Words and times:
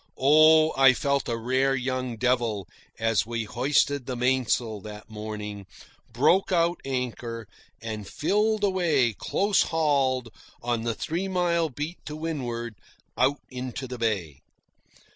Oh, 0.17 0.73
I 0.75 0.93
felt 0.95 1.29
a 1.29 1.37
rare 1.37 1.75
young 1.75 2.17
devil, 2.17 2.67
as 2.97 3.27
we 3.27 3.43
hoisted 3.43 4.07
the 4.07 4.15
big 4.15 4.19
mainsail 4.21 4.81
that 4.81 5.11
morning, 5.11 5.67
broke 6.11 6.51
out 6.51 6.79
anchor, 6.83 7.47
and 7.83 8.07
filled 8.07 8.63
away 8.63 9.13
close 9.13 9.61
hauled 9.61 10.29
on 10.59 10.81
the 10.85 10.95
three 10.95 11.27
mile 11.27 11.69
beat 11.69 12.03
to 12.07 12.15
windward 12.15 12.73
out 13.15 13.41
into 13.51 13.85
the 13.87 13.99
bay. 13.99 14.39